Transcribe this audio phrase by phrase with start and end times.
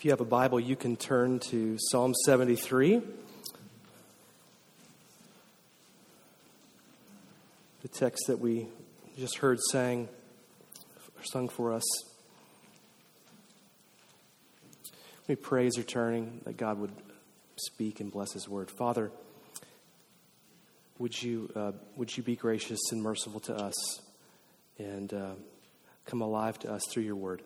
[0.00, 3.02] If you have a Bible, you can turn to Psalm 73.
[7.82, 8.68] The text that we
[9.18, 10.08] just heard sang,
[11.30, 11.84] sung for us.
[15.28, 16.92] We pray as turning that God would
[17.56, 18.70] speak and bless His word.
[18.70, 19.10] Father,
[20.98, 24.00] would you, uh, would you be gracious and merciful to us
[24.78, 25.32] and uh,
[26.06, 27.42] come alive to us through your word?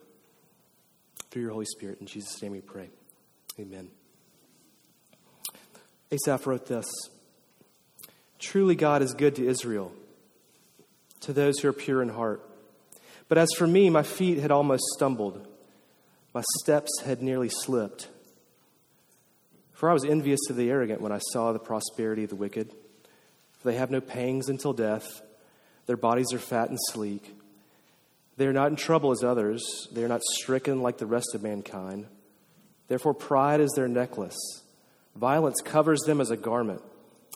[1.35, 1.97] Through your Holy Spirit.
[1.99, 2.89] In Jesus' name we pray.
[3.59, 3.89] Amen.
[6.09, 6.85] Asaph wrote this
[8.39, 9.91] Truly, God is good to Israel,
[11.19, 12.41] to those who are pure in heart.
[13.27, 15.45] But as for me, my feet had almost stumbled,
[16.33, 18.07] my steps had nearly slipped.
[19.73, 22.71] For I was envious of the arrogant when I saw the prosperity of the wicked.
[23.59, 25.21] For they have no pangs until death,
[25.85, 27.35] their bodies are fat and sleek.
[28.37, 31.43] They are not in trouble as others, they are not stricken like the rest of
[31.43, 32.07] mankind.
[32.87, 34.37] Therefore, pride is their necklace,
[35.15, 36.81] violence covers them as a garment.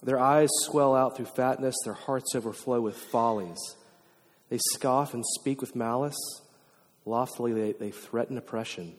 [0.01, 3.57] Their eyes swell out through fatness, their hearts overflow with follies.
[4.49, 6.17] They scoff and speak with malice.
[7.05, 8.95] Loftily, they, they threaten oppression.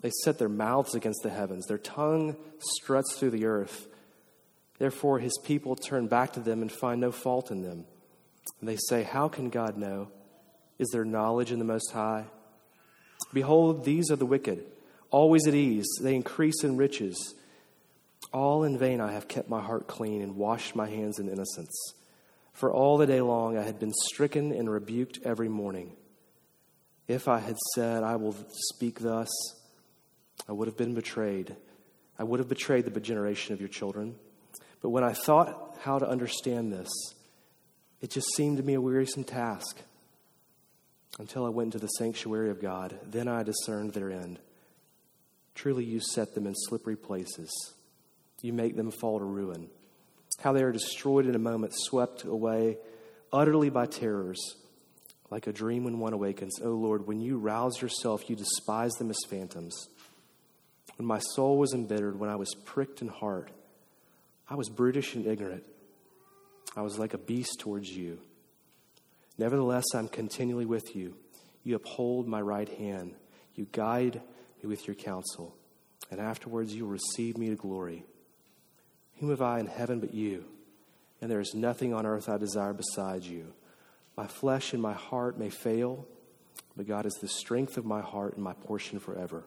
[0.00, 1.66] They set their mouths against the heavens.
[1.66, 3.86] Their tongue struts through the earth.
[4.78, 7.84] Therefore, his people turn back to them and find no fault in them.
[8.60, 10.08] And they say, How can God know?
[10.78, 12.26] Is there knowledge in the Most High?
[13.32, 14.64] Behold, these are the wicked,
[15.10, 15.86] always at ease.
[16.00, 17.34] They increase in riches.
[18.32, 21.94] All in vain I have kept my heart clean and washed my hands in innocence.
[22.52, 25.96] For all the day long I had been stricken and rebuked every morning.
[27.06, 28.36] If I had said, I will
[28.70, 29.28] speak thus,
[30.48, 31.54] I would have been betrayed.
[32.18, 34.14] I would have betrayed the generation of your children.
[34.80, 36.88] But when I thought how to understand this,
[38.00, 39.80] it just seemed to me a wearisome task
[41.18, 42.98] until I went into the sanctuary of God.
[43.04, 44.38] Then I discerned their end.
[45.54, 47.50] Truly, you set them in slippery places,
[48.42, 49.68] you make them fall to ruin.
[50.40, 52.76] How they are destroyed in a moment, swept away
[53.32, 54.56] utterly by terrors,
[55.30, 56.60] like a dream when one awakens.
[56.60, 59.88] O oh Lord, when you rouse yourself, you despise them as phantoms.
[60.96, 63.50] When my soul was embittered, when I was pricked in heart,
[64.48, 65.64] I was brutish and ignorant.
[66.76, 68.18] I was like a beast towards you.
[69.38, 71.16] Nevertheless, I'm continually with you.
[71.64, 73.14] You uphold my right hand.
[73.54, 74.20] You guide
[74.62, 75.56] me with your counsel.
[76.10, 78.04] And afterwards, you will receive me to glory.
[79.18, 80.44] Whom have I in heaven but you?
[81.20, 83.52] And there is nothing on earth I desire besides you.
[84.16, 86.06] My flesh and my heart may fail,
[86.76, 89.44] but God is the strength of my heart and my portion forever.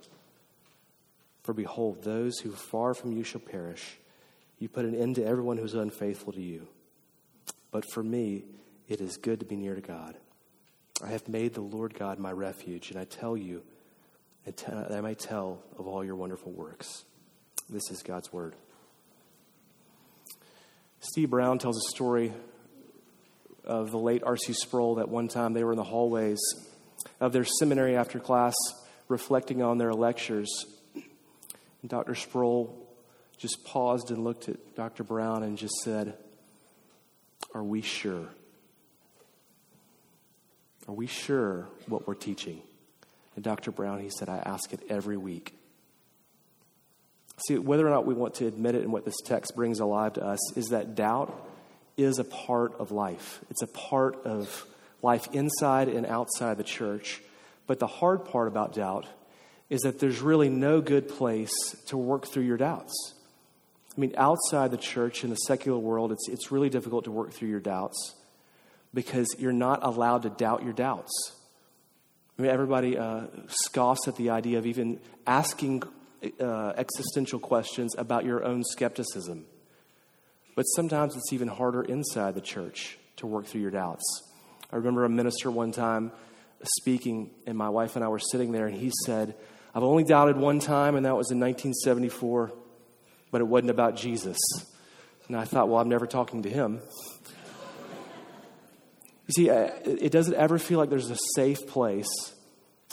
[1.44, 3.97] For behold, those who far from you shall perish.
[4.59, 6.68] You put an end to everyone who is unfaithful to you.
[7.72, 8.44] But for me,
[8.88, 10.16] it is good to be near to God.
[11.03, 13.64] I have made the Lord God my refuge, and I tell you,
[14.46, 14.56] and
[14.96, 17.03] I may tell of all your wonderful works.
[17.70, 18.56] This is God's word.
[21.00, 22.34] Steve Brown tells a story
[23.64, 24.53] of the late R.C.
[24.53, 26.40] Sproul that one time they were in the hallways
[27.20, 28.56] of their seminary after class
[29.08, 30.66] reflecting on their lectures.
[30.96, 32.16] And Dr.
[32.16, 32.88] Sproul
[33.38, 35.03] just paused and looked at Dr.
[35.03, 36.18] Brown and just said,
[37.53, 38.30] Are we sure?
[40.88, 42.62] Are we sure what we're teaching?
[43.36, 43.72] And Dr.
[43.72, 45.53] Brown, he said, I ask it every week.
[47.48, 50.14] See, whether or not we want to admit it and what this text brings alive
[50.14, 51.47] to us is that doubt
[51.97, 53.40] is a part of life.
[53.50, 54.66] It's a part of
[55.03, 57.22] life inside and outside the church.
[57.68, 59.06] But the hard part about doubt
[59.70, 61.53] is that there's really no good place
[61.88, 63.14] to work through your doubts.
[63.96, 67.34] I mean, outside the church in the secular world, it's, it's really difficult to work
[67.34, 68.16] through your doubts
[68.94, 71.12] because you're not allowed to doubt your doubts.
[72.38, 75.84] I mean, everybody uh, scoffs at the idea of even asking
[76.40, 79.46] uh, existential questions about your own skepticism.
[80.56, 84.03] But sometimes it's even harder inside the church to work through your doubts.
[84.72, 86.12] I remember a minister one time
[86.64, 89.36] speaking, and my wife and I were sitting there, and he said,
[89.74, 92.52] I've only doubted one time, and that was in 1974,
[93.32, 94.38] but it wasn't about Jesus.
[95.28, 96.82] And I thought, well, I'm never talking to him.
[99.28, 102.08] You see, uh, it doesn't ever feel like there's a safe place,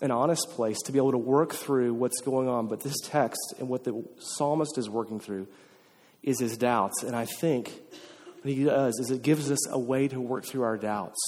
[0.03, 2.67] an honest place to be able to work through what's going on.
[2.67, 5.47] But this text and what the psalmist is working through
[6.25, 7.05] is his doubts.
[7.05, 7.73] And I think
[8.43, 11.21] what he does is it gives us a way to work through our doubts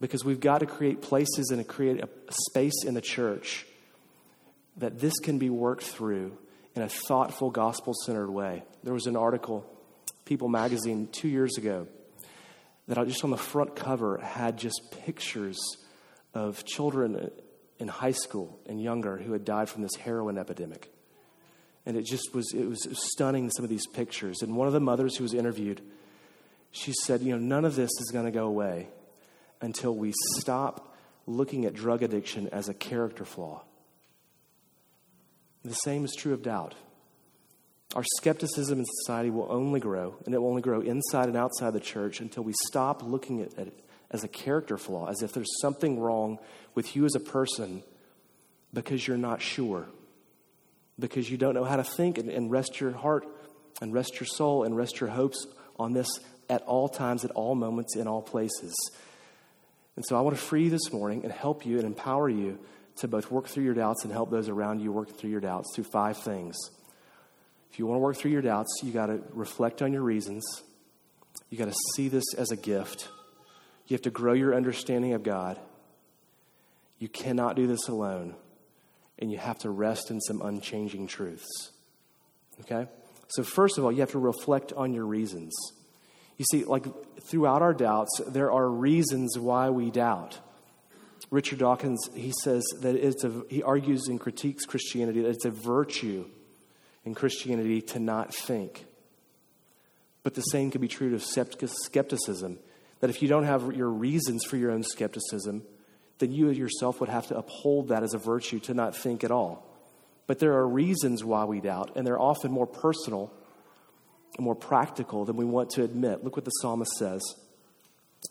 [0.00, 3.64] because we've got to create places and create a space in the church
[4.78, 6.36] that this can be worked through
[6.74, 8.64] in a thoughtful, gospel centered way.
[8.82, 9.64] There was an article,
[10.24, 11.86] People magazine, two years ago
[12.88, 15.58] that just on the front cover had just pictures
[16.34, 17.30] of children
[17.78, 20.90] in high school and younger who had died from this heroin epidemic.
[21.84, 22.80] And it just was, it was
[23.12, 24.42] stunning, some of these pictures.
[24.42, 25.80] And one of the mothers who was interviewed,
[26.70, 28.88] she said, You know, none of this is going to go away
[29.60, 30.94] until we stop
[31.26, 33.62] looking at drug addiction as a character flaw.
[35.64, 36.74] The same is true of doubt.
[37.94, 41.72] Our skepticism in society will only grow, and it will only grow inside and outside
[41.72, 45.60] the church until we stop looking at it as a character flaw, as if there's
[45.60, 46.38] something wrong
[46.74, 47.82] with you as a person
[48.72, 49.86] because you're not sure,
[50.98, 53.26] because you don't know how to think and, and rest your heart
[53.80, 55.46] and rest your soul and rest your hopes
[55.78, 56.08] on this
[56.48, 58.74] at all times, at all moments, in all places.
[59.96, 62.58] And so I want to free you this morning and help you and empower you
[62.96, 65.74] to both work through your doubts and help those around you work through your doubts
[65.74, 66.56] through five things.
[67.72, 70.44] If you want to work through your doubts, you got to reflect on your reasons.
[71.50, 73.08] You got to see this as a gift.
[73.86, 75.58] You have to grow your understanding of God.
[76.98, 78.34] You cannot do this alone.
[79.18, 81.72] And you have to rest in some unchanging truths.
[82.60, 82.86] Okay?
[83.28, 85.54] So, first of all, you have to reflect on your reasons.
[86.36, 86.84] You see, like
[87.22, 90.38] throughout our doubts, there are reasons why we doubt.
[91.30, 95.50] Richard Dawkins, he says that it's a, he argues and critiques Christianity that it's a
[95.50, 96.26] virtue
[97.06, 98.84] in Christianity to not think.
[100.24, 102.58] But the same could be true of skepticism,
[103.00, 105.62] that if you don't have your reasons for your own skepticism,
[106.18, 109.30] then you yourself would have to uphold that as a virtue to not think at
[109.30, 109.64] all.
[110.26, 113.32] But there are reasons why we doubt, and they're often more personal
[114.36, 116.24] and more practical than we want to admit.
[116.24, 117.22] Look what the psalmist says.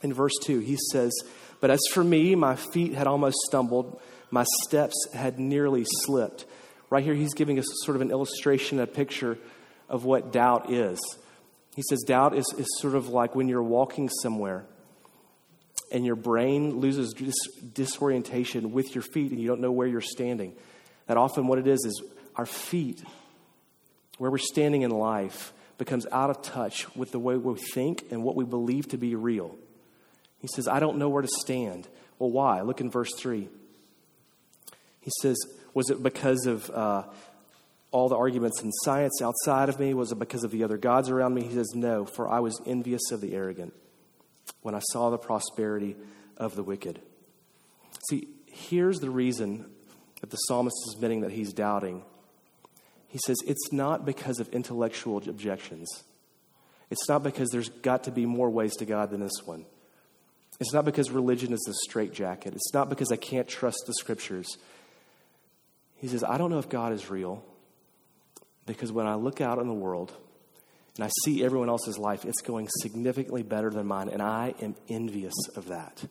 [0.04, 1.14] In verse 2, he says,
[1.62, 4.02] But as for me, my feet had almost stumbled,
[4.32, 6.46] my steps had nearly slipped.
[6.90, 9.38] Right here, he's giving us sort of an illustration, a picture
[9.90, 11.00] of what doubt is.
[11.76, 14.66] He says, Doubt is, is sort of like when you're walking somewhere
[15.92, 20.02] and your brain loses dis- disorientation with your feet and you don't know where you're
[20.02, 20.54] standing.
[21.08, 22.02] That often what it is is
[22.36, 23.04] our feet,
[24.18, 28.24] where we're standing in life, becomes out of touch with the way we think and
[28.24, 29.56] what we believe to be real.
[30.40, 31.88] He says, I don't know where to stand.
[32.18, 32.62] Well, why?
[32.62, 33.50] Look in verse 3.
[35.02, 35.38] He says,
[35.76, 37.04] Was it because of uh,
[37.92, 39.94] all the arguments in science outside of me?
[39.94, 41.44] Was it because of the other gods around me?
[41.44, 43.74] He says, No, for I was envious of the arrogant
[44.64, 45.96] when I saw the prosperity
[46.38, 47.00] of the wicked.
[48.10, 49.70] See, here's the reason
[50.22, 52.04] that the psalmist is admitting that he's doubting
[53.16, 55.88] he says it's not because of intellectual objections.
[56.90, 59.66] It's not because there's got to be more ways to God than this one.
[60.60, 62.54] It's not because religion is a straitjacket.
[62.54, 64.58] It's not because I can't trust the scriptures.
[65.98, 67.44] He says, I don't know if God is real
[68.66, 70.14] because when I look out in the world
[70.96, 74.76] and I see everyone else's life, it's going significantly better than mine, and I am
[74.90, 76.00] envious of that.
[76.02, 76.08] He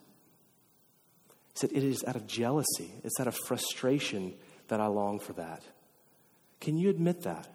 [1.54, 4.34] said, It is out of jealousy, it's out of frustration
[4.68, 5.62] that I long for that.
[6.60, 7.48] Can you admit that?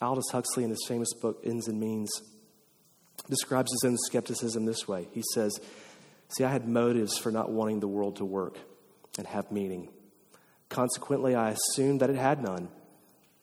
[0.00, 2.10] Aldous Huxley, in his famous book, Ends and Means,
[3.28, 5.08] describes his own skepticism this way.
[5.12, 5.52] He says,
[6.28, 8.56] See, I had motives for not wanting the world to work
[9.18, 9.88] and have meaning.
[10.72, 12.70] Consequently, I assumed that it had none,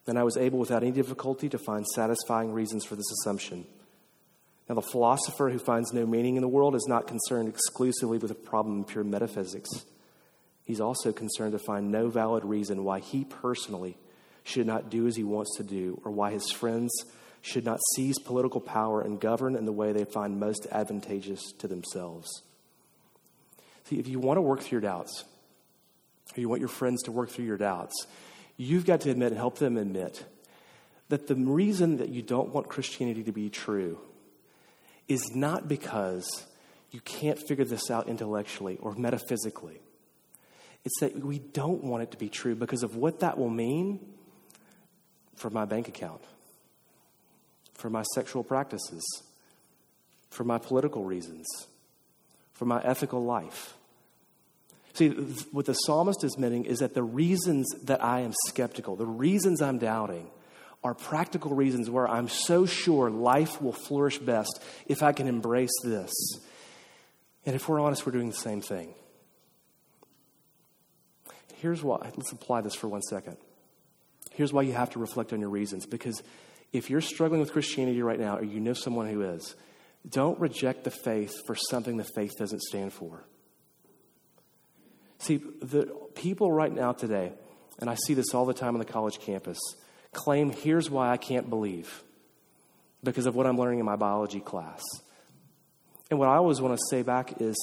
[0.07, 3.67] and I was able without any difficulty to find satisfying reasons for this assumption.
[4.67, 8.31] Now, the philosopher who finds no meaning in the world is not concerned exclusively with
[8.31, 9.69] a problem in pure metaphysics.
[10.63, 13.95] He's also concerned to find no valid reason why he personally
[14.43, 16.91] should not do as he wants to do, or why his friends
[17.41, 21.67] should not seize political power and govern in the way they find most advantageous to
[21.67, 22.41] themselves.
[23.83, 25.25] See, if you want to work through your doubts,
[26.35, 27.95] or you want your friends to work through your doubts,
[28.57, 30.23] you've got to admit and help them admit
[31.09, 33.99] that the reason that you don't want Christianity to be true
[35.07, 36.45] is not because
[36.91, 39.81] you can't figure this out intellectually or metaphysically.
[40.85, 43.99] It's that we don't want it to be true because of what that will mean
[45.35, 46.21] for my bank account,
[47.73, 49.03] for my sexual practices,
[50.29, 51.45] for my political reasons,
[52.53, 53.75] for my ethical life.
[54.93, 55.09] See,
[55.51, 59.61] what the psalmist is meaning is that the reasons that I am skeptical, the reasons
[59.61, 60.29] I'm doubting,
[60.83, 65.71] are practical reasons where I'm so sure life will flourish best if I can embrace
[65.83, 66.11] this.
[67.45, 68.93] And if we're honest, we're doing the same thing.
[71.55, 72.11] Here's why.
[72.15, 73.37] Let's apply this for one second.
[74.31, 75.85] Here's why you have to reflect on your reasons.
[75.85, 76.23] Because
[76.71, 79.55] if you're struggling with Christianity right now, or you know someone who is,
[80.07, 83.25] don't reject the faith for something the faith doesn't stand for.
[85.19, 85.85] See, the
[86.15, 87.33] people right now today,
[87.79, 89.59] and I see this all the time on the college campus,
[90.11, 92.03] claim here's why I can't believe
[93.03, 94.81] because of what I'm learning in my biology class.
[96.09, 97.55] And what I always want to say back is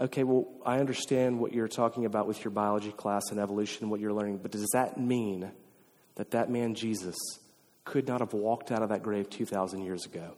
[0.00, 3.90] okay, well, I understand what you're talking about with your biology class and evolution, and
[3.90, 5.50] what you're learning, but does that mean
[6.16, 7.16] that that man, Jesus,
[7.84, 10.34] could not have walked out of that grave 2,000 years ago?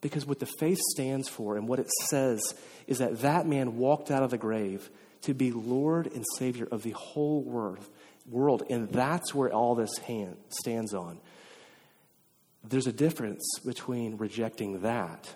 [0.00, 2.40] Because what the faith stands for and what it says
[2.86, 4.88] is that that man walked out of the grave
[5.26, 7.84] to be Lord and Savior of the whole world.
[8.28, 11.18] world and that's where all this hand stands on.
[12.64, 15.28] There's a difference between rejecting that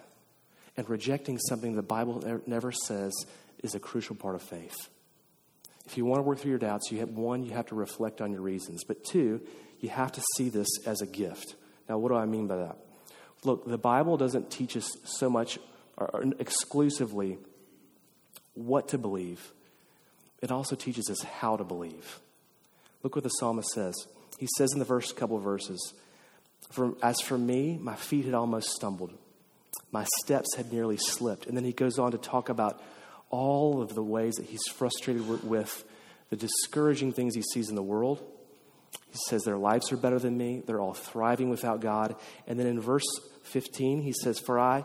[0.77, 3.13] and rejecting something the Bible never says
[3.63, 4.89] is a crucial part of faith.
[5.87, 8.21] If you want to work through your doubts, you have one, you have to reflect
[8.21, 8.85] on your reasons.
[8.85, 9.41] But two,
[9.81, 11.55] you have to see this as a gift.
[11.89, 12.77] Now, what do I mean by that?
[13.45, 15.59] Look, the Bible doesn't teach us so much
[15.97, 17.39] or exclusively
[18.55, 19.53] what to believe,
[20.41, 22.21] it also teaches us how to believe.
[23.03, 23.95] Look what the psalmist says.
[24.39, 25.95] He says in the first couple of verses,
[26.71, 29.13] for, As for me, my feet had almost stumbled,
[29.93, 31.47] my steps had nearly slipped.
[31.47, 32.83] And then he goes on to talk about
[33.29, 35.85] all of the ways that he's frustrated with
[36.31, 38.23] the discouraging things he sees in the world.
[39.11, 42.17] He says their lives are better than me, they're all thriving without God.
[42.47, 43.07] And then in verse
[43.45, 44.85] 15, he says, For I,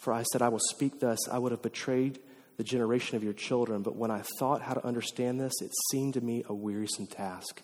[0.00, 2.20] for I said, I will speak thus, I would have betrayed
[2.56, 6.14] the generation of your children, but when I thought how to understand this, it seemed
[6.14, 7.62] to me a wearisome task.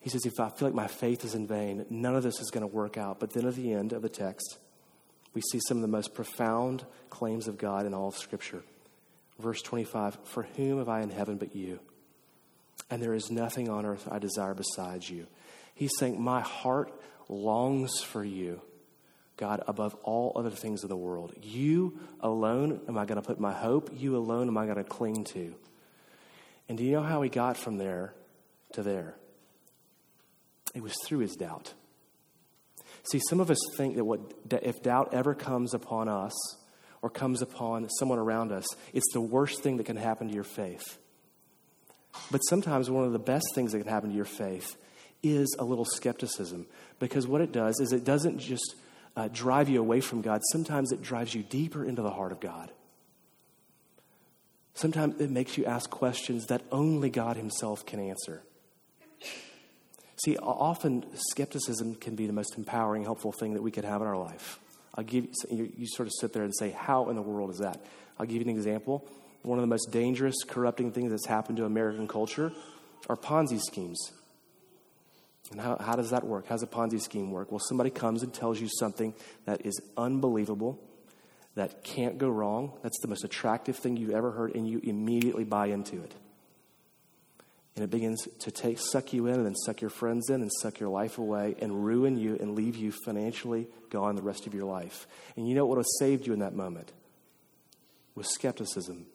[0.00, 2.50] He says, If I feel like my faith is in vain, none of this is
[2.50, 3.20] going to work out.
[3.20, 4.58] But then at the end of the text,
[5.32, 8.62] we see some of the most profound claims of God in all of Scripture.
[9.38, 11.80] Verse 25 For whom have I in heaven but you?
[12.90, 15.26] And there is nothing on earth I desire besides you.
[15.74, 16.92] He's saying, My heart
[17.28, 18.60] longs for you,
[19.36, 21.34] God, above all other things of the world.
[21.42, 23.90] You alone am I going to put my hope.
[23.92, 25.54] You alone am I going to cling to.
[26.68, 28.14] And do you know how he got from there
[28.72, 29.16] to there?
[30.74, 31.74] It was through his doubt.
[33.04, 36.32] See, some of us think that what, if doubt ever comes upon us
[37.02, 40.44] or comes upon someone around us, it's the worst thing that can happen to your
[40.44, 40.98] faith.
[42.30, 44.76] But sometimes one of the best things that can happen to your faith
[45.22, 46.66] is a little skepticism
[46.98, 48.74] because what it does is it doesn't just
[49.16, 52.40] uh, drive you away from God, sometimes it drives you deeper into the heart of
[52.40, 52.70] God.
[54.74, 58.42] Sometimes it makes you ask questions that only God Himself can answer.
[60.24, 64.06] See, often skepticism can be the most empowering, helpful thing that we could have in
[64.06, 64.58] our life.
[64.94, 67.58] I'll give you, you sort of sit there and say, How in the world is
[67.58, 67.84] that?
[68.18, 69.06] I'll give you an example.
[69.42, 72.52] One of the most dangerous, corrupting things that's happened to American culture
[73.08, 74.12] are Ponzi schemes.
[75.54, 76.48] And how, how does that work?
[76.48, 77.52] How does a Ponzi scheme work?
[77.52, 80.82] Well, somebody comes and tells you something that is unbelievable,
[81.54, 85.44] that can't go wrong, that's the most attractive thing you've ever heard, and you immediately
[85.44, 86.12] buy into it.
[87.76, 90.50] And it begins to take, suck you in and then suck your friends in and
[90.60, 94.54] suck your life away and ruin you and leave you financially gone the rest of
[94.54, 95.06] your life.
[95.36, 96.92] And you know what would have saved you in that moment?
[98.16, 99.06] Was skepticism,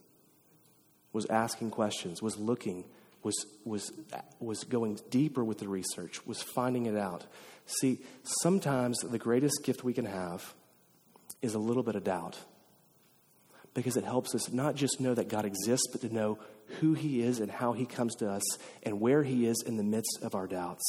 [1.11, 2.85] was asking questions, was looking,
[3.23, 3.91] was, was,
[4.39, 7.25] was going deeper with the research, was finding it out.
[7.65, 7.99] See,
[8.41, 10.53] sometimes the greatest gift we can have
[11.41, 12.37] is a little bit of doubt
[13.73, 16.39] because it helps us not just know that God exists, but to know
[16.79, 18.43] who He is and how He comes to us
[18.83, 20.83] and where He is in the midst of our doubts.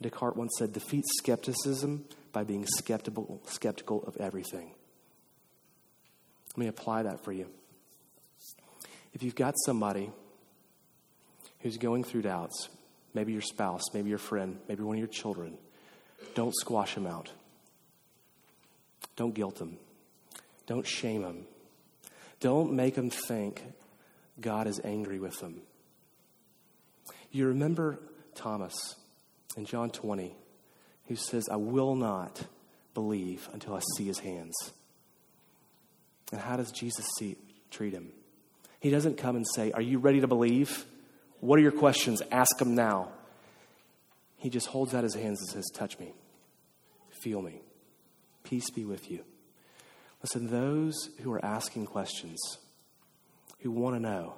[0.00, 4.72] Descartes once said, Defeat skepticism by being skeptical, skeptical of everything.
[6.56, 7.48] Let me apply that for you.
[9.14, 10.10] If you've got somebody
[11.66, 12.68] who's going through doubts,
[13.12, 15.58] maybe your spouse, maybe your friend, maybe one of your children,
[16.36, 17.28] don't squash them out.
[19.16, 19.76] Don't guilt them.
[20.68, 21.44] Don't shame them.
[22.38, 23.64] Don't make them think
[24.40, 25.60] God is angry with them.
[27.32, 27.98] You remember
[28.36, 28.94] Thomas
[29.56, 30.36] in John 20,
[31.06, 32.44] who says, I will not
[32.94, 34.54] believe until I see his hands.
[36.30, 37.36] And how does Jesus see,
[37.72, 38.12] treat him?
[38.78, 40.86] He doesn't come and say, Are you ready to believe?
[41.46, 42.22] What are your questions?
[42.32, 43.12] Ask him now.
[44.36, 46.12] He just holds out his hands and says, Touch me,
[47.22, 47.60] feel me,
[48.42, 49.20] peace be with you.
[50.24, 52.58] Listen, those who are asking questions,
[53.60, 54.34] who want to know,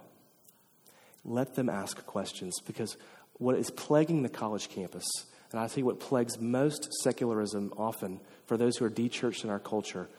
[1.24, 2.98] let them ask questions because
[3.38, 5.06] what is plaguing the college campus,
[5.50, 9.58] and I see what plagues most secularism often for those who are de-churched in our
[9.58, 10.10] culture,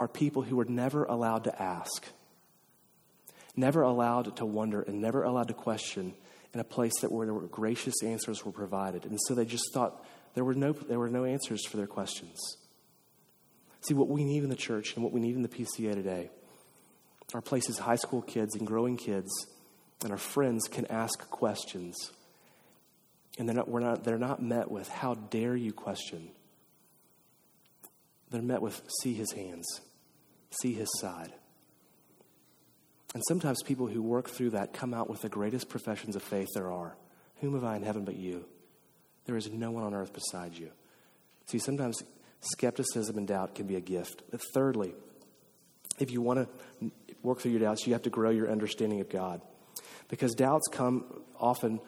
[0.00, 2.06] are people who were never allowed to ask
[3.58, 6.14] never allowed to wonder and never allowed to question
[6.54, 9.04] in a place that where there were gracious answers were provided.
[9.04, 12.38] And so they just thought there were no, there were no answers for their questions.
[13.82, 16.30] See, what we need in the church and what we need in the PCA today
[17.34, 19.30] are places high school kids and growing kids
[20.02, 22.12] and our friends can ask questions.
[23.38, 26.30] And they're not, we're not, they're not met with, how dare you question?
[28.30, 29.66] They're met with, see his hands,
[30.62, 31.32] see his side.
[33.14, 36.48] And sometimes people who work through that come out with the greatest professions of faith
[36.54, 36.96] there are.
[37.40, 38.44] Whom have I in heaven but you?
[39.24, 40.70] There is no one on earth beside you.
[41.46, 42.02] See, sometimes
[42.40, 44.22] skepticism and doubt can be a gift.
[44.30, 44.94] But thirdly,
[45.98, 46.48] if you want
[46.80, 46.90] to
[47.22, 49.40] work through your doubts, you have to grow your understanding of God.
[50.08, 51.04] Because doubts come
[51.38, 51.80] often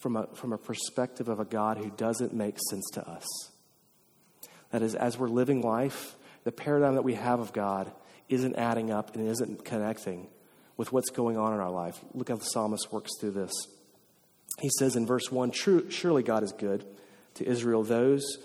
[0.00, 3.26] from a, from a perspective of a God who doesn't make sense to us.
[4.70, 7.92] That is, as we're living life, the paradigm that we have of God
[8.32, 10.28] isn't adding up and isn't connecting
[10.76, 11.98] with what's going on in our life.
[12.14, 13.52] Look how the psalmist works through this.
[14.60, 16.84] He says in verse 1 Surely God is good
[17.34, 18.38] to Israel, those,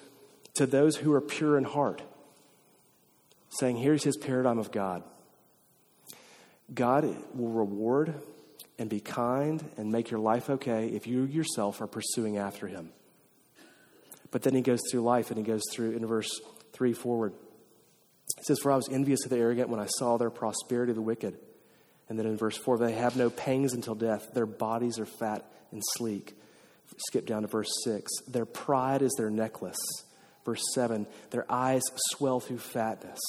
[0.55, 2.01] to those who are pure in heart.
[3.49, 5.03] Saying, here's his paradigm of God
[6.73, 8.13] God will reward
[8.77, 12.91] and be kind and make your life okay if you yourself are pursuing after him.
[14.31, 16.29] But then he goes through life and he goes through in verse
[16.73, 17.33] 3 forward.
[18.37, 20.95] It says, For I was envious of the arrogant when I saw their prosperity, of
[20.95, 21.37] the wicked.
[22.09, 24.33] And then in verse 4, they have no pangs until death.
[24.33, 26.33] Their bodies are fat and sleek.
[27.09, 28.09] Skip down to verse 6.
[28.27, 29.77] Their pride is their necklace.
[30.45, 33.19] Verse 7, their eyes swell through fatness.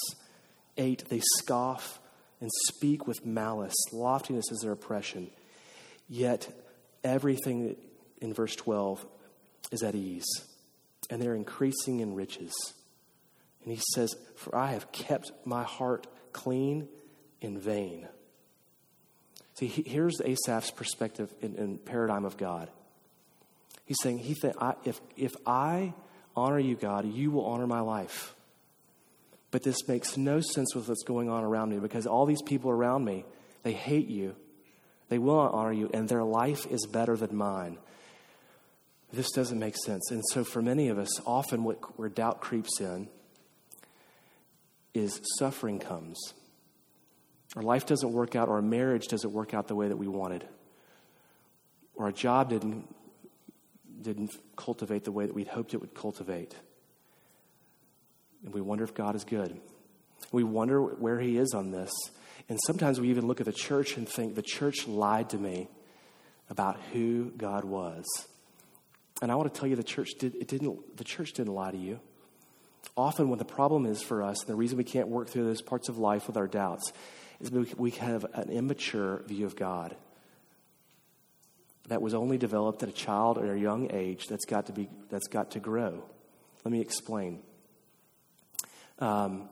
[0.77, 1.99] 8, they scoff
[2.41, 3.75] and speak with malice.
[3.93, 5.29] Loftiness is their oppression.
[6.09, 6.49] Yet
[7.03, 7.77] everything
[8.21, 9.05] in verse 12
[9.73, 10.27] is at ease,
[11.11, 12.55] and they're increasing in riches.
[13.65, 16.89] And he says, For I have kept my heart clean
[17.41, 18.09] in vain.
[19.55, 22.71] See, here's Asaph's perspective and, paradigm of God.
[23.87, 25.95] He's saying, he th- I, if, if I
[26.37, 28.35] honor you, God, you will honor my life.
[29.51, 32.71] But this makes no sense with what's going on around me because all these people
[32.71, 33.25] around me,
[33.65, 34.37] they hate you.
[35.09, 37.79] They will not honor you, and their life is better than mine.
[39.13, 40.11] This doesn't make sense.
[40.11, 43.09] And so, for many of us, often where doubt creeps in
[44.95, 46.35] is suffering comes.
[47.57, 50.09] Our life doesn't work out, or our marriage doesn't work out the way that we
[50.09, 50.47] wanted,
[51.95, 52.95] or our job didn't,
[54.03, 56.55] didn't cultivate the way that we'd hoped it would cultivate.
[58.45, 59.61] And we wonder if God is good.
[60.31, 61.91] We wonder where He is on this.
[62.49, 65.69] And sometimes we even look at the church and think, the church lied to me
[66.51, 68.05] about who God was.
[69.21, 71.73] And I want to tell you the church did it didn't the church didn't lie
[71.73, 72.01] to you.
[72.97, 75.63] Often what the problem is for us, and the reason we can't work through those
[75.63, 76.93] parts of life with our doubts,
[77.41, 79.97] is we have an immature view of God
[81.89, 84.89] that was only developed at a child or a young age that's got to be
[85.11, 86.03] that's got to grow.
[86.65, 87.41] Let me explain.
[88.99, 89.49] Um,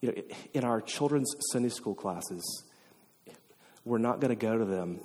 [0.00, 0.22] you know,
[0.54, 2.64] in our children's Sunday school classes,
[3.84, 5.00] we're not going to go to them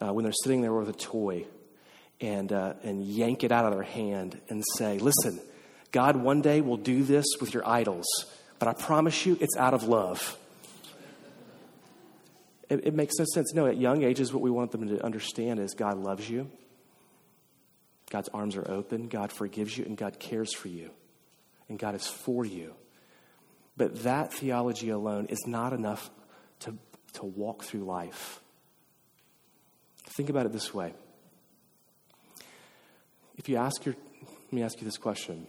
[0.00, 1.46] uh, when they're sitting there with a toy
[2.20, 5.40] and, uh, and yank it out of their hand and say, Listen,
[5.92, 8.06] God one day will do this with your idols,
[8.58, 10.38] but I promise you it's out of love.
[12.68, 13.54] It, it makes no sense.
[13.54, 16.50] No, at young ages, what we want them to understand is God loves you,
[18.10, 20.90] God's arms are open, God forgives you, and God cares for you,
[21.68, 22.74] and God is for you.
[23.76, 26.10] But that theology alone is not enough
[26.60, 26.74] to,
[27.14, 28.40] to walk through life.
[30.04, 30.94] Think about it this way.
[33.36, 35.46] If you ask your, let me ask you this question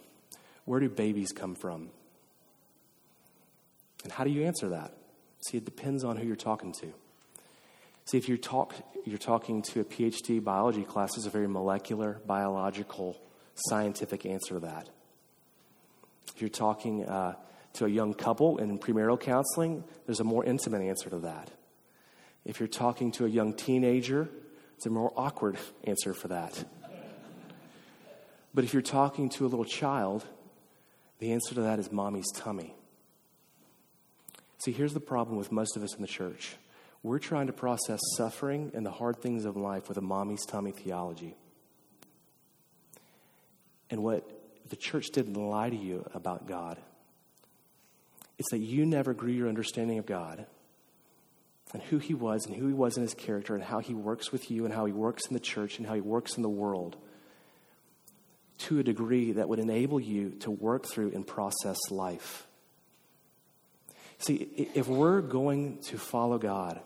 [0.69, 1.89] Where do babies come from?
[4.03, 4.93] And how do you answer that?
[5.41, 6.93] See, it depends on who you're talking to.
[8.05, 12.21] See, if you're, talk, you're talking to a PhD biology class, there's a very molecular,
[12.27, 13.19] biological,
[13.55, 14.89] scientific answer to that.
[16.36, 17.34] If you're talking uh,
[17.73, 21.49] to a young couple in premarital counseling, there's a more intimate answer to that.
[22.45, 24.29] If you're talking to a young teenager,
[24.77, 26.63] it's a more awkward answer for that.
[28.53, 30.27] But if you're talking to a little child,
[31.19, 32.73] the answer to that is mommy's tummy.
[34.60, 36.55] See, here's the problem with most of us in the church.
[37.01, 40.71] We're trying to process suffering and the hard things of life with a mommy's tummy
[40.71, 41.36] theology.
[43.89, 44.29] And what
[44.69, 46.77] the church didn't lie to you about God
[48.39, 50.45] it's that you never grew your understanding of God
[51.73, 54.32] and who He was and who He was in His character and how He works
[54.32, 56.49] with you and how He works in the church and how He works in the
[56.49, 56.95] world
[58.60, 62.45] to a degree that would enable you to work through and process life.
[64.19, 66.80] See, if we're going to follow God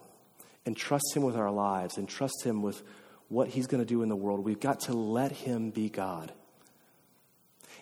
[0.66, 2.82] and trust Him with our lives and trust Him with
[3.28, 6.32] what He's going to do in the world, we've got to let Him be God.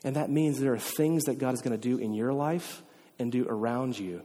[0.04, 2.82] And that means there are things that God is going to do in your life
[3.20, 4.24] and do around you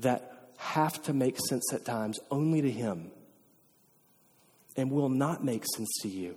[0.00, 3.10] that have to make sense at times only to Him
[4.76, 6.36] and will not make sense to you.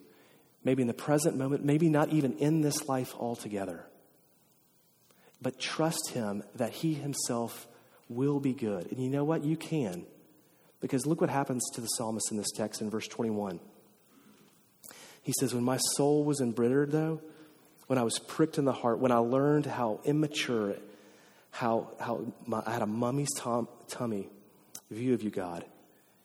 [0.69, 3.83] Maybe in the present moment, maybe not even in this life altogether.
[5.41, 7.67] But trust Him that He Himself
[8.07, 8.85] will be good.
[8.91, 9.43] And you know what?
[9.43, 10.05] You can.
[10.79, 13.59] Because look what happens to the psalmist in this text in verse 21.
[15.23, 17.19] He says, When my soul was embittered, though,
[17.87, 20.75] when I was pricked in the heart, when I learned how immature,
[21.49, 24.29] how, how my, I had a mummy's tom, tummy
[24.91, 25.65] view of you, God,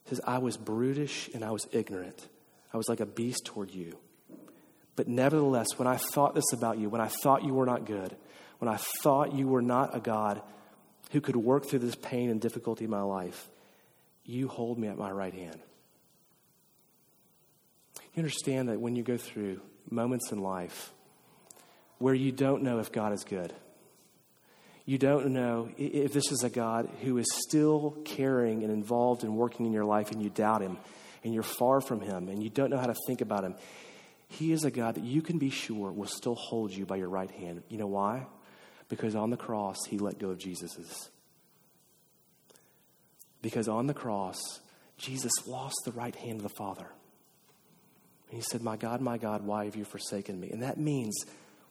[0.03, 2.29] he says, I was brutish and I was ignorant.
[2.75, 3.97] I was like a beast toward you.
[4.97, 8.15] But nevertheless, when I thought this about you, when I thought you were not good,
[8.59, 10.41] when I thought you were not a God
[11.11, 13.49] who could work through this pain and difficulty in my life,
[14.25, 15.59] you hold me at my right hand.
[18.15, 20.93] You understand that when you go through moments in life
[21.99, 23.53] where you don't know if God is good,
[24.87, 29.37] you don't know if this is a God who is still caring and involved and
[29.37, 30.77] working in your life, and you doubt Him,
[31.23, 33.55] and you're far from Him, and you don't know how to think about Him.
[34.39, 37.09] He is a God that you can be sure will still hold you by your
[37.09, 37.63] right hand.
[37.69, 38.27] You know why?
[38.89, 41.11] Because on the cross, He let go of Jesus's.
[43.43, 44.41] Because on the cross,
[44.97, 46.87] Jesus lost the right hand of the Father.
[48.31, 50.51] And he said, My God, my God, why have you forsaken me?
[50.51, 51.15] And that means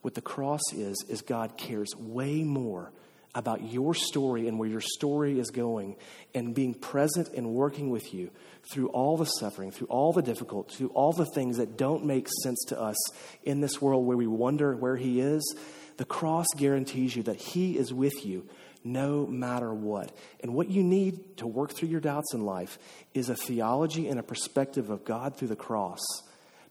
[0.01, 2.91] what the cross is, is God cares way more
[3.35, 5.95] about your story and where your story is going
[6.35, 8.29] and being present and working with you
[8.71, 12.27] through all the suffering, through all the difficult, through all the things that don't make
[12.43, 12.97] sense to us
[13.43, 15.55] in this world where we wonder where He is.
[15.97, 18.47] The cross guarantees you that He is with you
[18.83, 20.15] no matter what.
[20.41, 22.77] And what you need to work through your doubts in life
[23.13, 26.01] is a theology and a perspective of God through the cross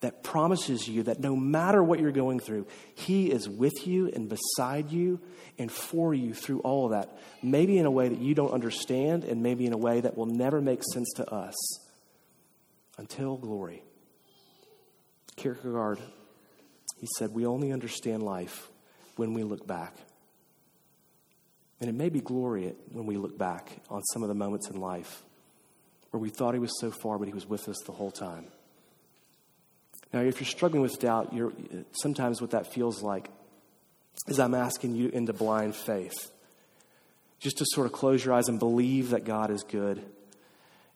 [0.03, 4.29] that promises you that no matter what you're going through, He is with you and
[4.29, 5.21] beside you
[5.59, 7.17] and for you through all of that.
[7.43, 10.27] Maybe in a way that you don't understand, and maybe in a way that will
[10.27, 11.55] never make sense to us
[12.99, 13.83] until glory.
[15.37, 16.01] Kierkegaard,
[16.99, 18.69] he said, We only understand life
[19.17, 19.97] when we look back.
[21.81, 24.81] And it may be glory when we look back on some of the moments in
[24.81, 25.23] life
[26.11, 28.47] where we thought He was so far, but He was with us the whole time.
[30.13, 31.53] Now, if you're struggling with doubt, you're,
[31.93, 33.31] sometimes what that feels like
[34.29, 36.31] is I'm asking you into blind faith.
[37.39, 40.05] Just to sort of close your eyes and believe that God is good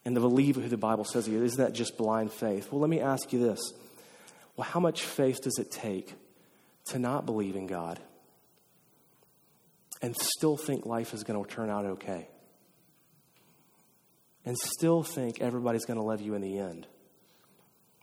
[0.05, 1.43] and to believe who the Bible says He is.
[1.43, 2.71] Isn't that just blind faith?
[2.71, 3.59] Well, let me ask you this.
[4.57, 6.15] Well, how much faith does it take
[6.87, 7.99] to not believe in God
[10.01, 12.29] and still think life is going to turn out okay?
[14.45, 16.87] And still think everybody's going to love you in the end?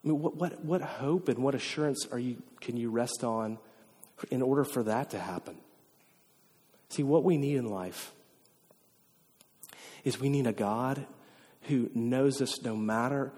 [0.04, 3.58] I mean, what, what, what hope and what assurance are you, can you rest on
[4.32, 5.56] in order for that to happen?
[6.90, 8.12] See, what we need in life
[10.04, 11.06] is we need a God
[11.64, 13.32] who knows us no matter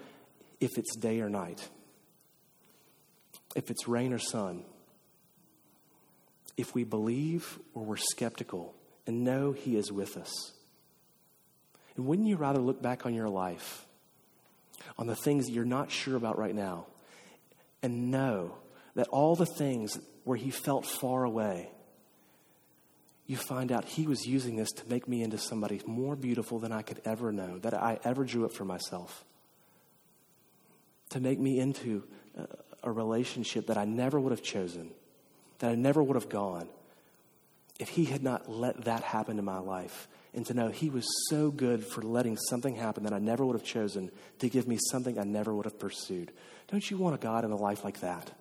[0.60, 1.69] if it's day or night,
[3.56, 4.63] if it's rain or sun,
[6.58, 8.73] if we believe or we're skeptical
[9.06, 10.54] and know He is with us.
[11.95, 13.86] And wouldn't you rather look back on your life
[14.97, 16.86] on the things that you're not sure about right now
[17.81, 18.55] and know
[18.95, 21.69] that all the things where he felt far away,
[23.27, 26.71] you find out he was using this to make me into somebody more beautiful than
[26.71, 29.25] I could ever know, that I ever drew up for myself.
[31.10, 32.03] To make me into
[32.38, 32.47] a,
[32.84, 34.91] a relationship that I never would have chosen,
[35.60, 36.69] that I never would have gone
[37.80, 41.08] if he had not let that happen in my life and to know He was
[41.30, 44.78] so good for letting something happen that I never would have chosen to give me
[44.92, 46.32] something I never would have pursued.
[46.68, 48.32] Don't you want a God in a life like that?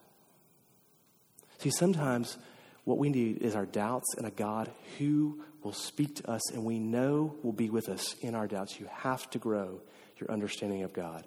[1.58, 2.36] See, sometimes
[2.82, 6.64] what we need is our doubts and a God who will speak to us and
[6.64, 8.78] we know will be with us in our doubts.
[8.80, 9.80] You have to grow
[10.18, 11.24] your understanding of God.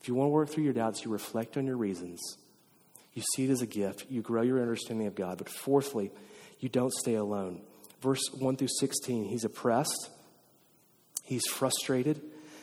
[0.00, 2.20] If you want to work through your doubts, you reflect on your reasons.
[3.14, 4.06] You see it as a gift.
[4.10, 5.38] You grow your understanding of God.
[5.38, 6.10] But fourthly,
[6.60, 7.62] you don't stay alone
[8.02, 10.10] verse 1 through 16, he's oppressed,
[11.24, 12.20] he's frustrated,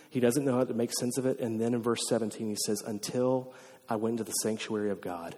[0.09, 1.39] he doesn't know how to make sense of it.
[1.39, 3.53] And then in verse 17, he says, Until
[3.89, 5.35] I went to the sanctuary of God,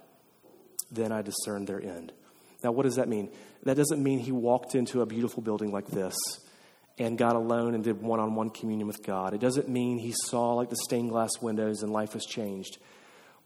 [0.91, 2.11] then I discerned their end.
[2.63, 3.31] Now, what does that mean?
[3.63, 6.15] That doesn't mean he walked into a beautiful building like this
[6.97, 9.33] and got alone and did one on one communion with God.
[9.33, 12.77] It doesn't mean he saw like the stained glass windows and life was changed.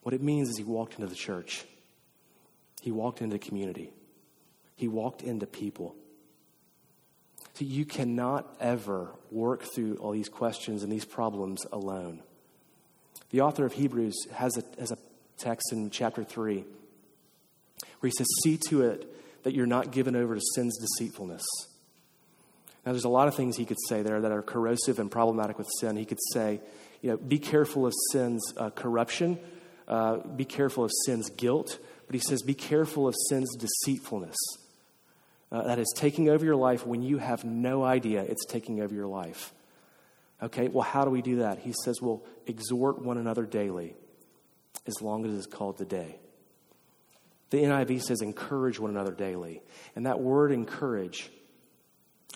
[0.01, 1.65] What it means is he walked into the church,
[2.81, 3.93] he walked into community,
[4.75, 5.95] he walked into people.
[7.53, 12.23] So you cannot ever work through all these questions and these problems alone.
[13.29, 14.97] The author of Hebrews has a, has a
[15.37, 16.63] text in chapter 3
[17.99, 21.43] where he says, See to it that you're not given over to sin's deceitfulness.
[22.85, 25.57] Now, there's a lot of things he could say there that are corrosive and problematic
[25.57, 25.95] with sin.
[25.95, 26.59] He could say,
[27.01, 29.39] you know, be careful of sin's uh, corruption,
[29.87, 34.35] uh, be careful of sin's guilt, but he says, be careful of sin's deceitfulness.
[35.53, 38.93] Uh, that is taking over your life when you have no idea it's taking over
[38.93, 39.53] your life.
[40.41, 41.59] Okay, well, how do we do that?
[41.59, 43.95] He says, well, exhort one another daily
[44.87, 46.17] as long as it is called today.
[47.51, 49.61] The NIV says encourage one another daily.
[49.95, 51.29] And that word encourage,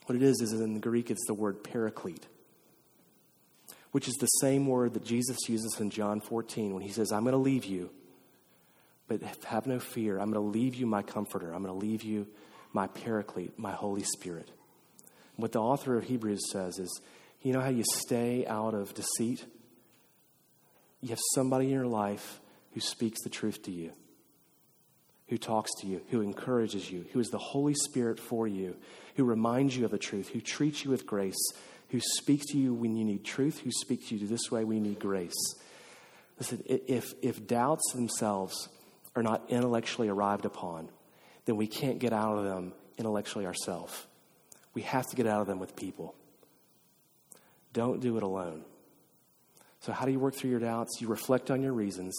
[0.05, 2.27] what it is, is in the Greek, it's the word paraclete,
[3.91, 7.23] which is the same word that Jesus uses in John 14 when he says, I'm
[7.23, 7.89] going to leave you,
[9.07, 10.19] but have no fear.
[10.19, 11.51] I'm going to leave you my comforter.
[11.51, 12.27] I'm going to leave you
[12.77, 14.51] my paraclete, my Holy Spirit.
[15.35, 17.01] What the author of Hebrews says is,
[17.41, 19.43] you know how you stay out of deceit?
[21.01, 22.39] You have somebody in your life
[22.75, 23.93] who speaks the truth to you,
[25.27, 28.75] who talks to you, who encourages you, who is the Holy Spirit for you,
[29.15, 31.51] who reminds you of the truth, who treats you with grace,
[31.89, 34.79] who speaks to you when you need truth, who speaks to you this way you
[34.79, 35.55] need grace.
[36.37, 38.69] Listen, if, if doubts themselves
[39.15, 40.89] are not intellectually arrived upon,
[41.47, 44.05] then we can't get out of them intellectually ourselves.
[44.75, 46.13] We have to get out of them with people.
[47.73, 48.63] Don't do it alone.
[49.79, 50.99] So, how do you work through your doubts?
[50.99, 52.13] You reflect on your reasons.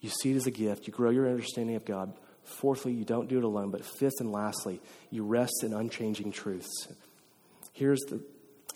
[0.00, 0.86] You see it as a gift.
[0.86, 2.12] You grow your understanding of God.
[2.44, 3.70] Fourthly, you don't do it alone.
[3.70, 6.88] But fifth and lastly, you rest in unchanging truths.
[7.72, 8.20] Here's the,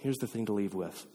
[0.01, 1.07] here's the thing to leave with.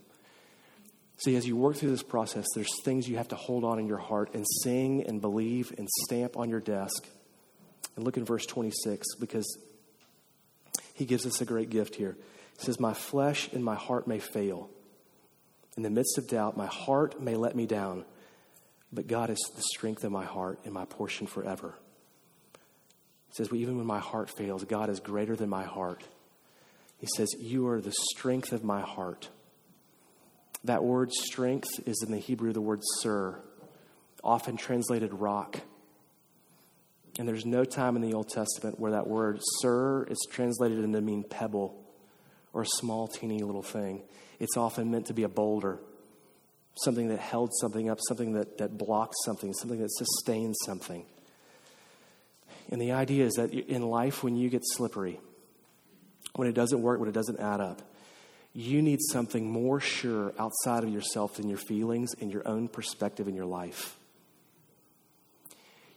[1.17, 3.87] See, as you work through this process, there's things you have to hold on in
[3.87, 7.07] your heart and sing and believe and stamp on your desk.
[7.95, 9.57] And look in verse 26 because
[10.93, 12.17] he gives us a great gift here.
[12.57, 14.69] He says, My flesh and my heart may fail.
[15.75, 18.05] In the midst of doubt, my heart may let me down,
[18.91, 21.73] but God is the strength of my heart and my portion forever.
[23.29, 26.03] He says, well, Even when my heart fails, God is greater than my heart.
[26.99, 29.29] He says, You are the strength of my heart.
[30.63, 33.39] That word strength is in the Hebrew the word tsur,
[34.23, 35.59] often translated rock.
[37.19, 40.99] And there's no time in the Old Testament where that word tsur is translated into
[40.99, 41.79] mean pebble
[42.53, 44.01] or a small, teeny little thing.
[44.39, 45.79] It's often meant to be a boulder,
[46.75, 51.05] something that held something up, something that, that blocked something, something that sustained something.
[52.71, 55.19] And the idea is that in life, when you get slippery,
[56.35, 57.81] when it doesn't work, when it doesn't add up,
[58.53, 63.27] you need something more sure outside of yourself than your feelings and your own perspective
[63.27, 63.97] in your life.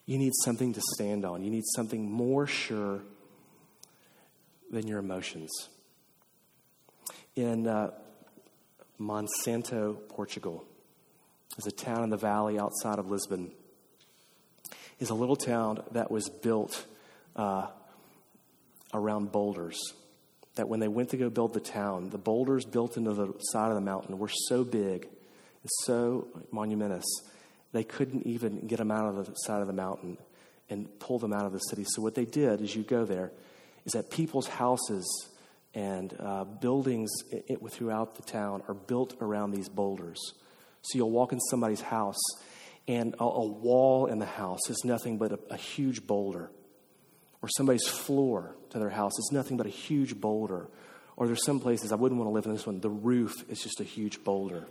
[0.06, 1.42] You need something to stand on.
[1.42, 3.00] You need something more sure
[4.70, 5.68] than your emotions
[7.36, 7.90] in uh,
[8.98, 10.64] Monsanto, Portugal.
[11.58, 13.52] is a town in the valley outside of Lisbon.
[14.98, 16.86] Is a little town that was built
[17.36, 17.66] uh,
[18.94, 19.78] around boulders.
[20.54, 23.68] That when they went to go build the town, the boulders built into the side
[23.68, 27.04] of the mountain were so big and so monumentous,
[27.76, 30.18] they couldn't even get them out of the side of the mountain
[30.68, 31.84] and pull them out of the city.
[31.86, 33.32] So, what they did as you go there
[33.84, 35.28] is that people's houses
[35.76, 40.18] and uh, buildings it, it, throughout the town are built around these boulders.
[40.80, 42.18] So you'll walk in somebody's house,
[42.88, 46.50] and a, a wall in the house is nothing but a, a huge boulder.
[47.42, 50.68] Or somebody's floor to their house is nothing but a huge boulder.
[51.16, 53.60] Or there's some places, I wouldn't want to live in this one, the roof is
[53.60, 54.66] just a huge boulder.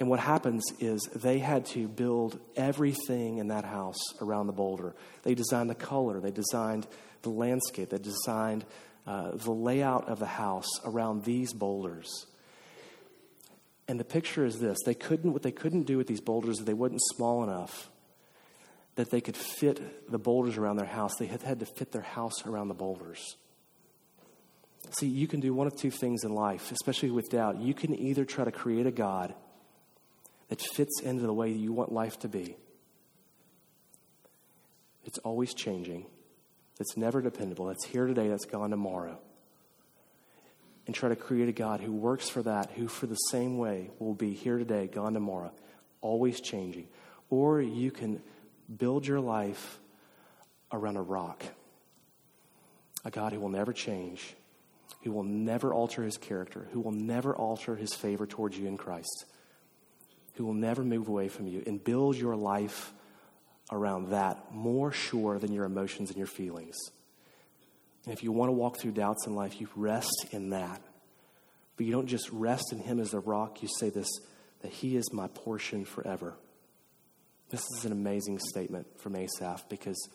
[0.00, 4.96] And what happens is they had to build everything in that house around the boulder.
[5.24, 6.86] They designed the color, they designed
[7.20, 8.64] the landscape, they designed
[9.06, 12.26] uh, the layout of the house around these boulders.
[13.88, 16.64] And the picture is this they couldn't, what they couldn't do with these boulders is
[16.64, 17.90] they weren't small enough
[18.94, 21.12] that they could fit the boulders around their house.
[21.18, 23.36] They had, had to fit their house around the boulders.
[24.92, 27.60] See, you can do one of two things in life, especially with doubt.
[27.60, 29.34] You can either try to create a God
[30.50, 32.56] that fits into the way you want life to be,
[35.04, 36.04] it's always changing
[36.80, 39.18] it's never dependable, that's here today, that's gone tomorrow.
[40.86, 43.90] And try to create a God who works for that, who for the same way
[43.98, 45.52] will be here today, gone tomorrow,
[46.00, 46.88] always changing.
[47.28, 48.22] Or you can
[48.74, 49.78] build your life
[50.72, 51.44] around a rock,
[53.04, 54.34] a God who will never change,
[55.02, 58.78] who will never alter his character, who will never alter his favor towards you in
[58.78, 59.26] Christ,
[60.40, 62.94] who will never move away from you, and build your life
[63.70, 66.78] around that more sure than your emotions and your feelings.
[68.06, 70.80] And if you want to walk through doubts in life, you rest in that.
[71.76, 74.08] But you don't just rest in Him as a rock, you say this
[74.62, 76.34] that He is my portion forever.
[77.50, 80.08] This is an amazing statement from Asaph because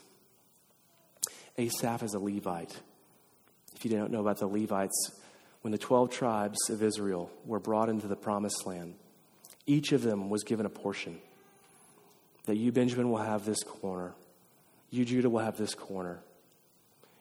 [1.56, 2.76] Asaph is a Levite.
[3.76, 5.12] If you don't know about the Levites,
[5.62, 8.96] when the 12 tribes of Israel were brought into the promised land,
[9.66, 11.20] each of them was given a portion
[12.46, 14.14] that you, Benjamin, will have this corner.
[14.92, 16.20] You, Judah, will have this corner.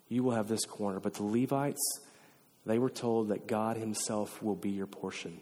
[0.09, 1.01] you will have this corner.
[1.01, 1.83] But the Levites,
[2.67, 5.41] they were told that God Himself will be your portion.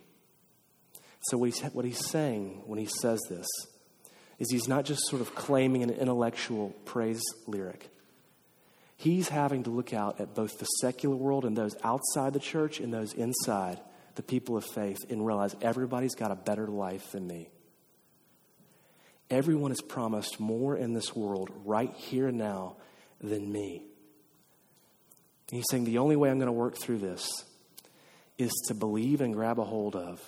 [1.26, 3.46] So, what he's, saying when he says this
[4.40, 7.90] is he's not just sort of claiming an intellectual praise lyric.
[8.96, 12.80] He's having to look out at both the secular world and those outside the church
[12.80, 13.78] and those inside,
[14.14, 17.48] the people of faith, and realize everybody's got a better life than me.
[19.30, 22.76] Everyone is promised more in this world right here and now
[23.20, 23.84] than me.
[25.50, 27.26] And he's saying the only way I'm going to work through this
[28.38, 30.20] is to believe and grab a hold of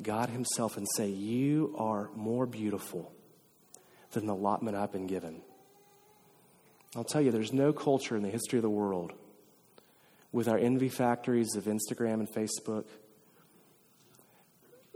[0.00, 3.12] God Himself and say, You are more beautiful
[4.12, 5.42] than the allotment I've been given.
[6.96, 9.12] I'll tell you, there's no culture in the history of the world
[10.32, 12.84] with our envy factories of Instagram and Facebook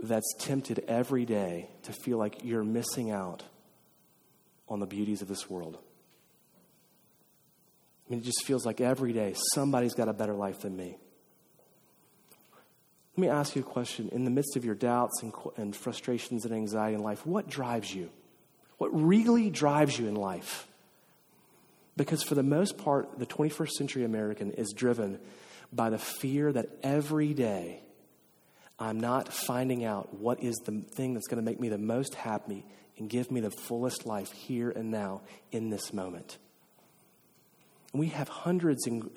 [0.02, 3.44] that's tempted every day to feel like you're missing out
[4.68, 5.78] on the beauties of this world.
[8.06, 10.96] I mean, it just feels like every day somebody's got a better life than me.
[13.16, 14.08] Let me ask you a question.
[14.10, 17.94] In the midst of your doubts and, and frustrations and anxiety in life, what drives
[17.94, 18.10] you?
[18.78, 20.66] What really drives you in life?
[21.96, 25.20] Because for the most part, the 21st century American is driven
[25.72, 27.82] by the fear that every day
[28.78, 32.14] I'm not finding out what is the thing that's going to make me the most
[32.14, 32.64] happy
[32.98, 36.38] and give me the fullest life here and now in this moment.
[37.92, 39.10] And we have hundreds and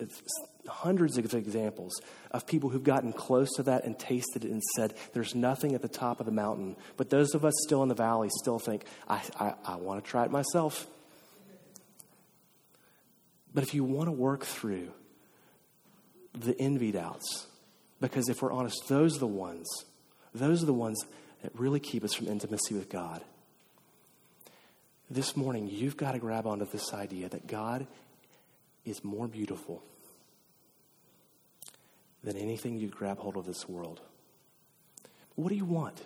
[0.68, 1.94] hundreds of examples
[2.32, 5.82] of people who've gotten close to that and tasted it and said, There's nothing at
[5.82, 6.76] the top of the mountain.
[6.98, 10.10] But those of us still in the valley still think, I, I, I want to
[10.10, 10.88] try it myself.
[13.54, 14.90] But if you want to work through
[16.34, 17.48] the envy doubts,
[18.02, 19.68] because if we're honest, those are the ones,
[20.34, 21.04] those are the ones
[21.42, 23.22] that really keep us from intimacy with God.
[25.10, 27.86] This morning, you've got to grab onto this idea that God
[28.86, 29.84] is more beautiful
[32.24, 34.02] than anything you'd grab hold of this world.
[35.36, 36.02] What do you want?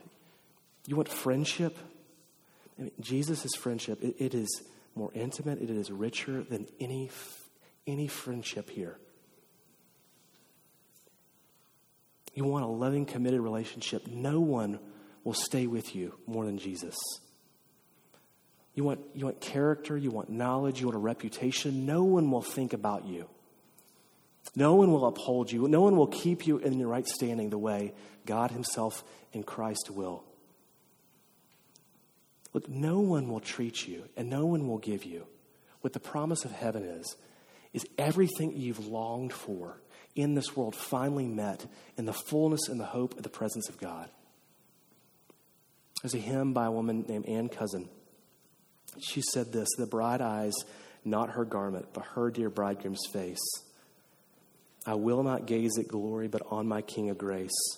[0.85, 1.77] You want friendship?
[2.77, 4.63] I mean, Jesus' friendship, it, it is
[4.95, 7.09] more intimate, it is richer than any,
[7.87, 8.97] any friendship here.
[12.39, 14.07] You want a loving, committed relationship.
[14.07, 14.79] No one
[15.25, 16.95] will stay with you more than Jesus.
[18.73, 21.85] You want, you want character, you want knowledge, you want a reputation.
[21.85, 23.27] No one will think about you.
[24.55, 25.67] No one will uphold you.
[25.67, 27.93] No one will keep you in your right standing the way
[28.25, 30.23] God Himself in Christ will.
[32.53, 35.27] Look, no one will treat you and no one will give you
[35.81, 37.17] what the promise of heaven is,
[37.73, 39.81] is everything you've longed for
[40.15, 41.65] in this world finally met
[41.97, 44.09] in the fullness and the hope of the presence of God.
[46.01, 47.89] There's a hymn by a woman named Anne Cousin
[48.97, 50.53] she said this The bride eyes
[51.05, 53.39] not her garment, but her dear bridegroom's face.
[54.85, 57.77] I will not gaze at glory, but on my King of grace.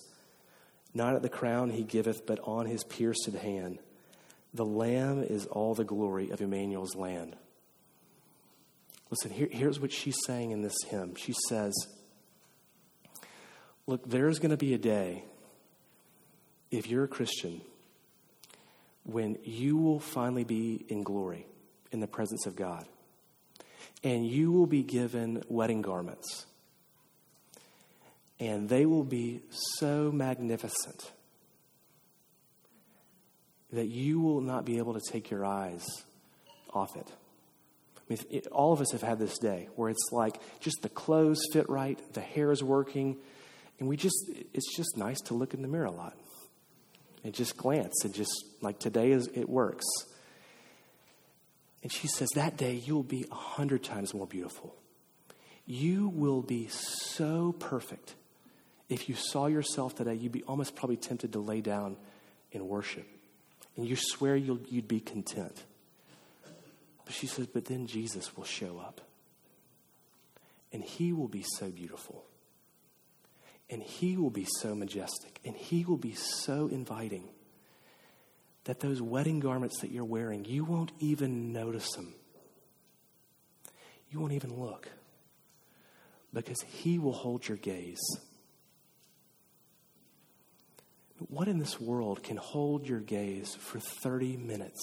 [0.94, 3.78] Not at the crown he giveth, but on his pierced hand.
[4.54, 7.36] The Lamb is all the glory of Immanuel's land.
[9.10, 11.14] Listen, here, here's what she's saying in this hymn.
[11.16, 11.72] She says,
[13.86, 15.24] Look, there's going to be a day,
[16.70, 17.60] if you're a Christian,
[19.04, 21.46] when you will finally be in glory
[21.90, 22.86] in the presence of God.
[24.04, 26.46] And you will be given wedding garments.
[28.40, 31.12] And they will be so magnificent
[33.72, 35.84] that you will not be able to take your eyes
[36.72, 37.06] off it.
[37.96, 40.88] I mean, it, all of us have had this day where it's like just the
[40.88, 43.16] clothes fit right, the hair is working,
[43.78, 46.16] and we just, it's just nice to look in the mirror a lot
[47.24, 49.84] and just glance and just like today is it works.
[51.82, 54.74] And she says, That day you'll be a hundred times more beautiful.
[55.66, 58.14] You will be so perfect.
[58.88, 61.96] If you saw yourself today, you'd be almost probably tempted to lay down
[62.50, 63.06] in worship.
[63.76, 65.64] And you swear you'll, you'd be content.
[67.04, 69.00] But she says, But then Jesus will show up.
[70.72, 72.24] And he will be so beautiful.
[73.72, 77.24] And He will be so majestic and He will be so inviting
[78.64, 82.14] that those wedding garments that you're wearing, you won't even notice them.
[84.10, 84.88] You won't even look
[86.34, 88.02] because He will hold your gaze.
[91.28, 94.80] What in this world can hold your gaze for 30 minutes?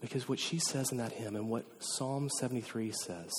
[0.00, 3.30] Because what she says in that hymn and what Psalm 73 says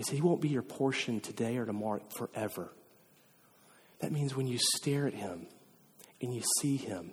[0.00, 2.72] is He won't be your portion today or tomorrow, forever.
[4.00, 5.46] That means when you stare at Him
[6.20, 7.12] and you see Him,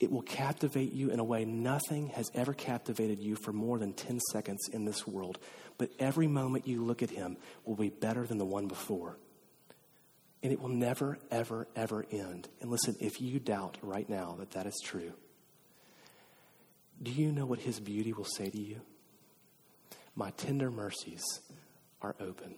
[0.00, 3.92] It will captivate you in a way nothing has ever captivated you for more than
[3.92, 5.38] 10 seconds in this world.
[5.78, 9.16] But every moment you look at him will be better than the one before.
[10.42, 12.48] And it will never, ever, ever end.
[12.60, 15.12] And listen, if you doubt right now that that is true,
[17.02, 18.80] do you know what his beauty will say to you?
[20.14, 21.22] My tender mercies
[22.04, 22.54] are open.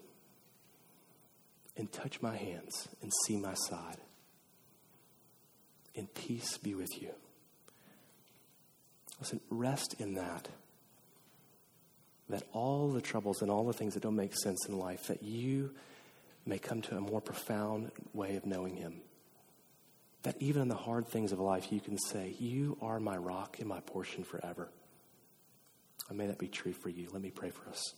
[1.77, 3.99] And touch my hands and see my side.
[5.95, 7.11] And peace be with you.
[9.21, 10.49] Listen, rest in that.
[12.29, 15.23] That all the troubles and all the things that don't make sense in life, that
[15.23, 15.71] you
[16.45, 19.01] may come to a more profound way of knowing Him.
[20.23, 23.59] That even in the hard things of life, you can say, You are my rock
[23.61, 24.71] and my portion forever.
[26.09, 27.09] And may that be true for you.
[27.13, 27.95] Let me pray for us.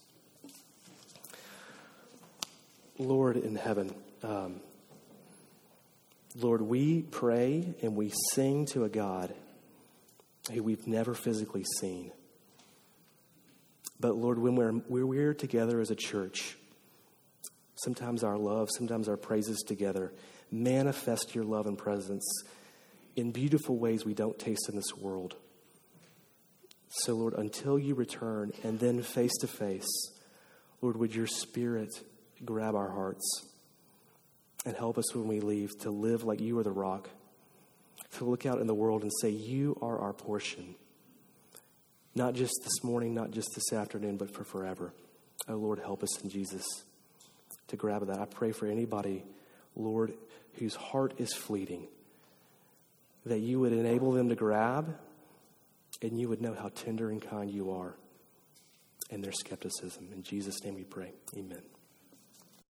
[2.99, 4.61] Lord in heaven, um,
[6.37, 9.33] Lord, we pray and we sing to a God
[10.53, 12.13] who we've never physically seen.
[14.01, 16.57] But Lord, when we're, when we're together as a church,
[17.77, 20.13] sometimes our love, sometimes our praises together,
[20.51, 22.25] manifest your love and presence
[23.17, 25.35] in beautiful ways we don't taste in this world.
[26.89, 29.89] So, Lord, until you return and then face to face,
[30.81, 31.91] Lord, would your spirit
[32.45, 33.45] grab our hearts
[34.65, 37.09] and help us when we leave to live like you are the rock
[38.17, 40.75] to look out in the world and say, You are our portion.
[42.15, 44.93] Not just this morning, not just this afternoon, but for forever.
[45.49, 46.65] Oh, Lord, help us in Jesus
[47.69, 48.19] to grab that.
[48.19, 49.25] I pray for anybody,
[49.77, 50.15] Lord,
[50.55, 51.87] whose heart is fleeting,
[53.25, 54.97] that you would enable them to grab
[56.03, 57.95] and you would know how tender and kind you are
[59.11, 60.09] and their skepticism.
[60.13, 61.13] In Jesus' name we pray.
[61.37, 61.63] Amen.